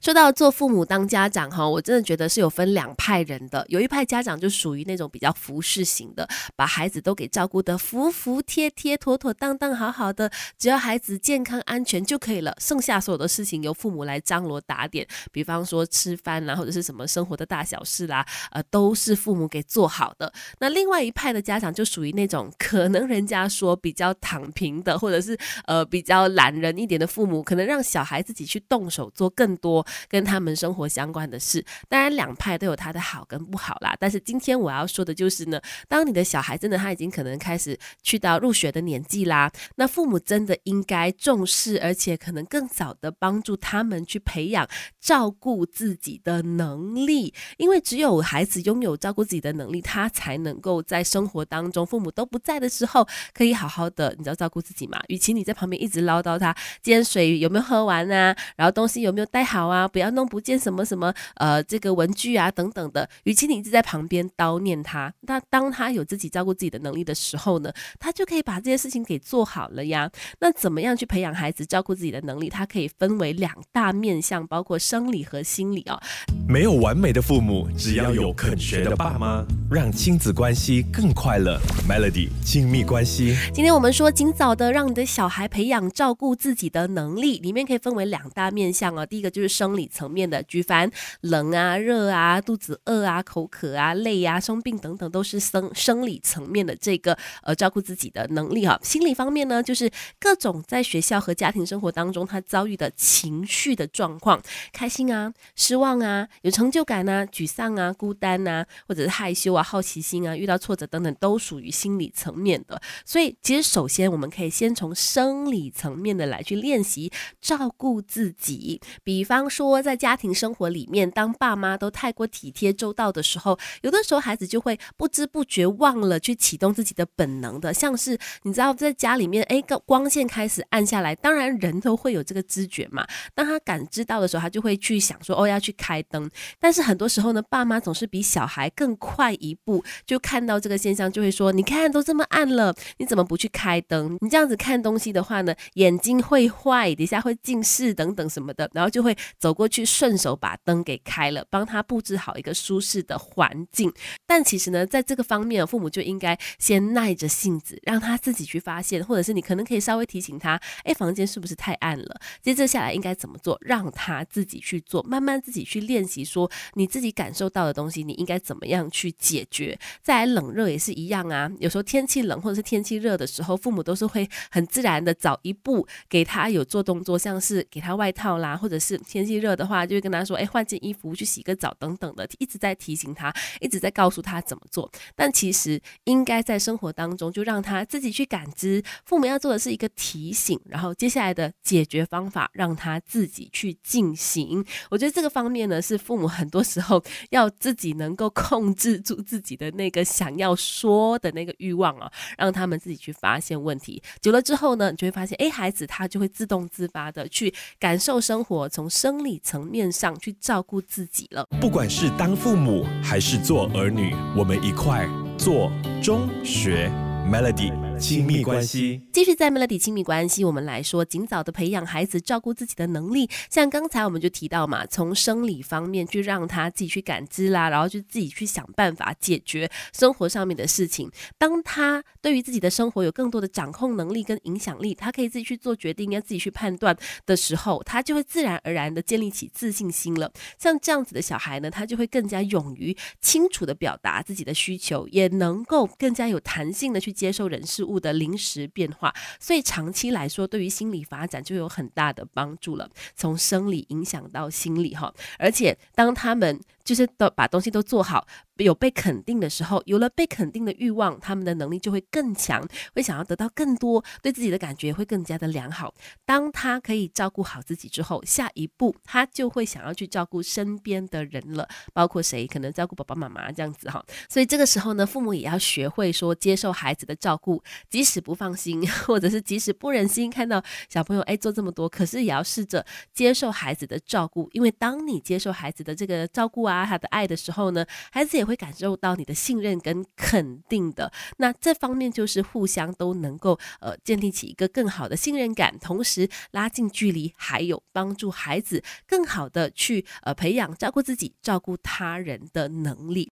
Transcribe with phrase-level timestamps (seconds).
[0.00, 3.64] 说到做父母当家长哈，我真的觉得是有分两派人的。
[3.68, 15.06] 有一派家长就属于那种比较服侍型的，把孩子都给照顾得服服帖帖、妥妥当当、好好的，只要孩子健康安全就可以了，剩下所有的事情由父母来张罗打点。
[15.32, 20.32] 比方说吃饭啦，或者是什么生活的大小事啦，呃，都是父母给做好的。
[20.58, 25.36] 那另外一派的家长就属于那种可能人家说比较躺平的，或者是
[25.66, 29.65] 呃比较懒人一点的父母，可能让小孩自己去动手做更多。
[29.66, 33.96] 多跟他们生活相关的事，当然两派都有他的好跟不好啦。
[33.98, 44.68] 但是今天我要说的就是呢，当你的小孩真的他已经可能开始去到入学的年纪啦，那父母真的应该重视，而且可能更早的帮助他们去培养
[45.00, 47.34] 照顾自己的能力。
[47.56, 55.00] 因为只有孩子拥有照顾自己的能力，他才能够在生活当中父母都不在的时候，可以好好的，你知道照顾自己嘛？
[55.08, 58.36] 与其你在旁边一直唠叨他，今天水有没有喝完啊？
[58.56, 59.86] 然后东西有没有带好啊？
[59.86, 63.08] 不要弄不见什么什么呃，这个文具啊等等的。
[63.22, 70.10] 与其你一直在旁边叨念他，那当他有自己照顾自己的能力的时候呢，他就可以把这些事情给做好了呀。
[70.40, 72.48] 那怎么样去培养孩子照顾自己的能力？
[72.48, 76.00] 它可以分为两大面向，包括生理和心理哦。
[76.48, 81.60] 没有完美的父母，只要有肯学的爸妈，让亲子关系更快乐。
[81.88, 83.36] Melody 亲密关系。
[83.52, 89.04] 今天我们说，尽早的让你的小孩培养照顾自己的能力，里面可以分为两大面向哦。
[89.04, 98.78] 第一个就是生理层面的，举凡冷啊、热啊、肚子饿啊、口渴啊、累啊、生病等等，都是生生理层面的这个呃照顾自己的能力哈。
[98.82, 104.40] 心理方面呢，就是各种在学校和家庭生活当中他遭遇的情绪的状况，
[104.72, 112.80] 开心啊、失望啊、有成就感啊、沮丧啊、孤单啊，或者是害羞啊、好奇心啊、遇到挫折等等，都属于心理层面的。
[113.04, 119.46] 所以，其实首先我们可以先从生理层面的来去练习照顾自己，比方当。
[119.56, 133.06] 说在家庭生活里面，当爸妈都太过体贴周到的时候，有的时候孩子就会不知不觉忘了去启动自己的本能的，像是你知道在家里面，哎，个光线开始暗下来，当然人都会有这个知觉嘛。
[133.34, 136.28] 当他感知到的时候，他就会去想说，哦，要去开灯。
[136.58, 144.18] 但是很多时候呢，爸妈总是比小孩更快一步，就看到这个现象，就会说，你看都这么暗了，你怎么不去开灯？
[144.20, 149.56] 你这样子看东西的话呢，眼睛会坏，底下会近视等等什么的，然后就会走。
[149.56, 153.90] 过去顺手把灯给开了，帮他布置好一个舒适的环境。
[154.26, 162.20] 但其实呢，在这个方面，父母就应该先耐着性子，让他自己去发现，或者是你可能可以稍微提醒他：，哎，房间是不是太暗了？
[162.42, 163.56] 接着下来应该怎么做？
[163.62, 169.78] 让他自己去做，慢慢自己去练习，说你自己感受到的东西，你应该怎么样去解决？
[170.02, 171.50] 再来冷热也是一样啊。
[171.60, 179.46] 有时候天气冷或者是天气热的时候，父母都是会很自然的早一步给他有做动作，像是给他外套啦，或者是天气热。
[179.56, 184.90] 的话，就会跟他说：“哎，换件衣服，去洗个澡，等等的，一直在提醒他，一直在告诉他怎么做。
[185.14, 188.82] 但其实应该在生活当中，就让他自己去感知。
[189.04, 194.64] 父母要做的是一个提醒，然后接下来的解决方法让他自己去进行。
[194.90, 204.02] 我觉得这个方面呢，是父母很多时候要自己能够控制住自己的那个想要说的那个欲望啊，让他们自己去发现问题。
[204.20, 209.36] 久了之后呢，你就会发现，哎，孩子他就会自动自发的去感受生活，从生理。
[209.44, 211.46] 层面上去照顾自己了。
[211.60, 215.08] 不管是当父母还是做儿女，我们一块
[215.38, 215.70] 做
[216.02, 216.90] 中学
[217.30, 217.85] Melody。
[217.98, 223.28] 亲密关系，继续在 Melody 亲密关系，我们来说，尽早的培养孩子照顾自己的能力。
[223.50, 231.10] 像刚才我们就提到嘛，从生理方面去让他自己去感知啦，然后就自己去想办法解决生活上面的事情。
[231.38, 240.30] 当他对于自己的生活有更多的掌控能力跟影响力，他可以自己去做决定，要自己去判断的时候，他就会自然而然的建立起自信心了。
[240.58, 247.85] 像这样子的小孩呢，他就会更加勇于清楚的表达自己的需求，也能够更加有弹性的去接受人事。
[247.86, 252.90] 物的临时变化，所以长期来说，对于心理发展就有很大的帮助了。
[253.14, 256.60] 从生理影响到心理，哈，而且当他们。
[256.86, 258.24] 就是都把东西都做好，
[258.64, 265.94] 有被肯定的时候，有了被肯定的欲望，他们的能力就会更强，会想要得到更多，对自己的感觉会更加的良好。
[266.24, 274.02] 当他可以照顾好自己之后，下一步他就会想要去照顾身边的人了，包括谁，可能照顾爸爸妈妈这样子哈。
[274.28, 286.86] 所以这个时候呢，父母也要学会说接受孩子的照顾，即使不放心， 或者是即使不忍心看到小朋友哎做这么多，可是也要试着接受孩子的照顾，因为当你接受孩子的这个照顾啊。
[286.86, 291.12] 他的爱的时候呢，孩子也会感受到你的信任跟肯定的。
[291.38, 303.16] 那这方面就是互相都能够呃建立起一个更好的信任感，同时拉近距离，还有帮助孩子更好的去呃培养照顾自己、照顾他人的能力。